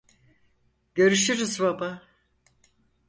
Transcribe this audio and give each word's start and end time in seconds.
Görüşürüz 0.95 1.59
baba. 1.59 2.01